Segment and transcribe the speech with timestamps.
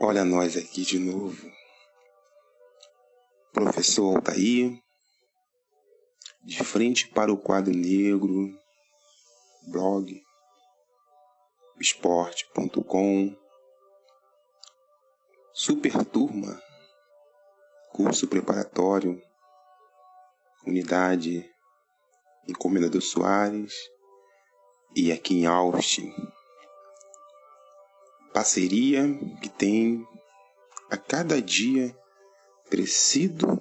[0.00, 1.50] Olha nós aqui de novo.
[3.52, 4.80] Professor Altair,
[6.44, 8.56] de frente para o quadro negro,
[9.66, 10.22] blog,
[11.80, 13.36] esporte.com,
[15.52, 16.62] super turma,
[17.90, 19.20] curso preparatório,
[20.64, 21.44] unidade
[22.46, 23.74] Encomendador Soares
[24.94, 26.14] e aqui em Austin
[28.38, 29.02] parceria
[29.42, 30.06] que tem
[30.88, 31.92] a cada dia
[32.70, 33.60] crescido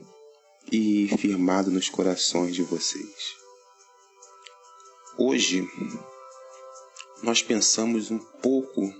[0.72, 3.36] e firmado nos corações de vocês.
[5.18, 5.68] Hoje
[7.24, 8.94] nós pensamos um pouco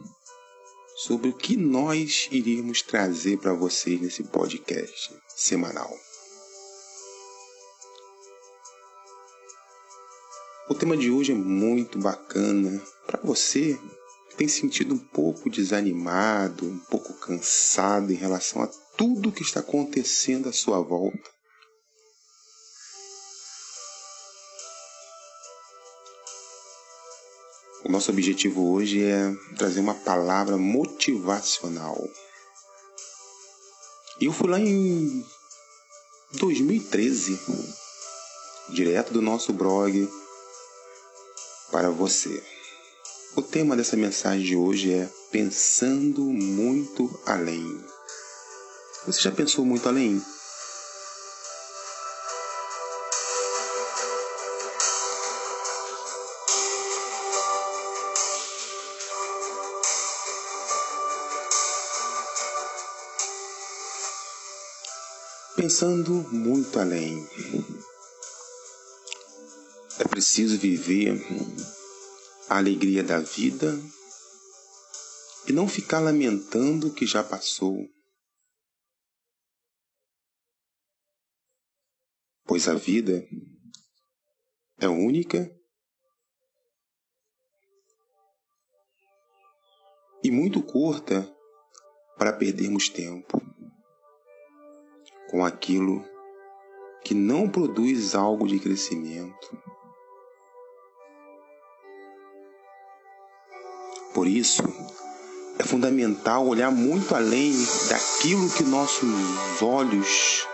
[0.96, 5.96] sobre o que nós iríamos trazer para vocês nesse podcast semanal.
[10.72, 13.80] O tema de hoje é muito bacana para você
[14.38, 20.48] tem sentido um pouco desanimado, um pouco cansado em relação a tudo que está acontecendo
[20.48, 21.30] à sua volta.
[27.84, 31.98] O nosso objetivo hoje é trazer uma palavra motivacional.
[34.22, 35.26] Eu fui lá em
[36.34, 37.40] 2013,
[38.70, 40.08] direto do nosso blog
[41.72, 42.57] para você.
[43.38, 47.86] O tema dessa mensagem de hoje é Pensando Muito Além.
[49.06, 50.20] Você já pensou muito além?
[65.56, 67.24] Pensando muito além.
[70.00, 71.24] É preciso viver
[72.50, 73.74] a alegria da vida
[75.48, 77.88] e não ficar lamentando o que já passou.
[82.46, 83.28] Pois a vida
[84.80, 85.54] é única
[90.24, 91.30] e muito curta
[92.18, 93.42] para perdermos tempo
[95.30, 96.04] com aquilo
[97.04, 99.77] que não produz algo de crescimento.
[104.18, 104.64] Por isso,
[105.60, 107.54] é fundamental olhar muito além
[107.88, 110.48] daquilo que nossos olhos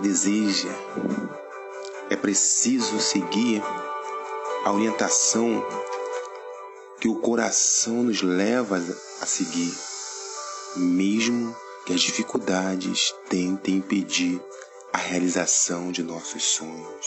[0.00, 0.72] desejam.
[2.08, 3.62] É preciso seguir
[4.64, 5.62] a orientação
[6.98, 8.82] que o coração nos leva
[9.20, 9.74] a seguir,
[10.76, 14.40] mesmo que as dificuldades tentem impedir
[14.94, 17.06] a realização de nossos sonhos.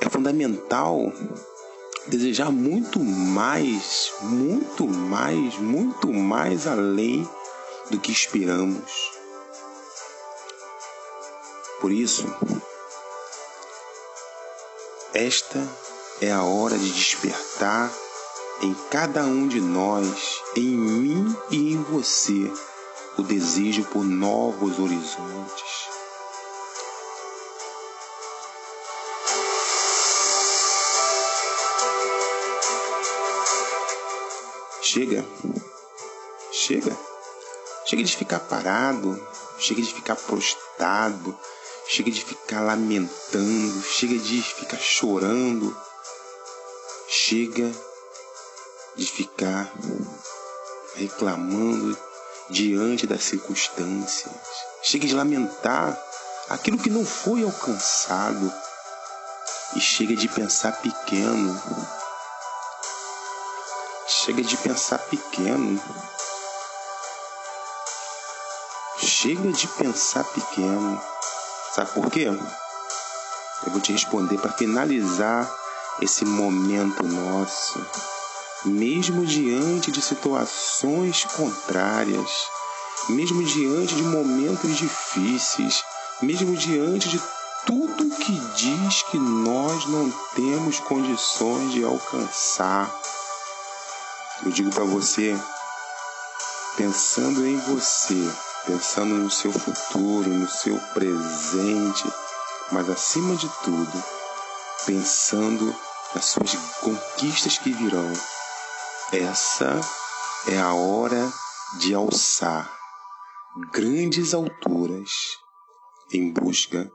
[0.00, 1.12] É fundamental
[2.06, 7.28] desejar muito mais, muito mais, muito mais além
[7.90, 9.10] do que esperamos.
[11.80, 12.26] Por isso,
[15.14, 15.66] esta
[16.20, 17.90] é a hora de despertar
[18.62, 22.52] em cada um de nós, em mim e em você,
[23.16, 25.69] o desejo por novos horizontes
[34.92, 35.24] Chega.
[36.50, 36.98] Chega.
[37.86, 39.24] Chega de ficar parado.
[39.56, 41.38] Chega de ficar prostrado.
[41.86, 43.82] Chega de ficar lamentando.
[43.84, 45.76] Chega de ficar chorando.
[47.06, 47.70] Chega
[48.96, 49.72] de ficar
[50.96, 51.96] reclamando
[52.48, 54.34] diante das circunstâncias.
[54.82, 55.96] Chega de lamentar
[56.48, 58.52] aquilo que não foi alcançado.
[59.76, 61.56] E chega de pensar pequeno
[64.22, 65.80] Chega de pensar pequeno.
[68.98, 71.00] Chega de pensar pequeno.
[71.74, 72.26] Sabe por quê?
[72.26, 75.50] Eu vou te responder para finalizar
[76.02, 77.82] esse momento nosso.
[78.66, 82.30] Mesmo diante de situações contrárias,
[83.08, 85.82] mesmo diante de momentos difíceis,
[86.20, 87.18] mesmo diante de
[87.64, 93.00] tudo que diz que nós não temos condições de alcançar,
[94.42, 95.36] eu digo para você,
[96.76, 98.16] pensando em você,
[98.64, 102.04] pensando no seu futuro, no seu presente,
[102.72, 104.04] mas acima de tudo,
[104.86, 105.74] pensando
[106.14, 108.12] nas suas conquistas que virão.
[109.12, 109.78] Essa
[110.48, 111.30] é a hora
[111.78, 112.70] de alçar
[113.72, 115.10] grandes alturas
[116.12, 116.90] em busca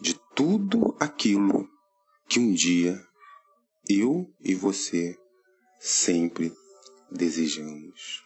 [0.00, 1.68] de tudo aquilo
[2.28, 3.00] que um dia
[3.88, 5.18] eu e você
[5.80, 6.54] sempre
[7.14, 8.24] desejamos.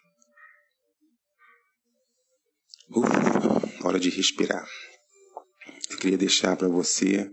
[2.90, 4.66] Ufa, hora de respirar.
[5.90, 7.30] Eu queria deixar para você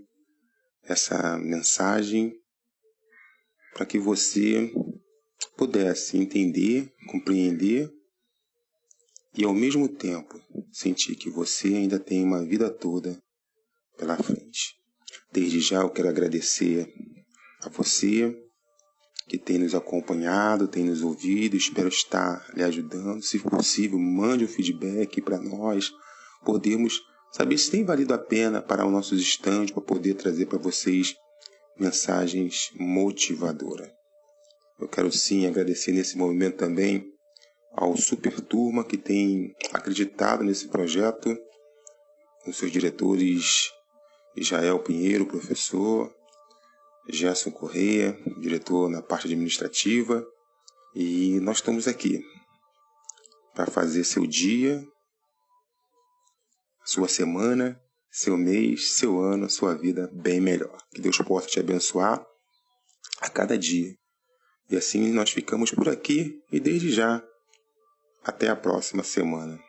[0.83, 2.37] essa mensagem
[3.73, 4.71] para que você
[5.57, 7.89] pudesse entender, compreender
[9.33, 10.41] e ao mesmo tempo
[10.71, 13.21] sentir que você ainda tem uma vida toda
[13.97, 14.75] pela frente.
[15.31, 16.93] Desde já eu quero agradecer
[17.61, 18.44] a você
[19.27, 21.55] que tem nos acompanhado, tem nos ouvido.
[21.55, 23.21] Espero estar lhe ajudando.
[23.21, 25.91] Se possível, mande um feedback para nós.
[26.43, 27.01] Podemos
[27.31, 31.15] saber se tem valido a pena para os nossos estandes para poder trazer para vocês
[31.77, 33.89] mensagens motivadoras.
[34.79, 37.05] Eu quero sim agradecer nesse momento também
[37.73, 41.37] ao Super Turma que tem acreditado nesse projeto,
[42.43, 43.69] com seus diretores
[44.35, 46.13] Israel Pinheiro, professor,
[47.07, 50.25] Gerson Correia, diretor na parte administrativa,
[50.95, 52.23] e nós estamos aqui
[53.53, 54.85] para fazer seu dia,
[56.83, 57.79] sua semana,
[58.11, 60.77] seu mês, seu ano, sua vida bem melhor.
[60.93, 62.25] Que Deus possa te abençoar
[63.19, 63.93] a cada dia.
[64.69, 67.23] E assim nós ficamos por aqui e desde já
[68.23, 69.59] até a próxima semana.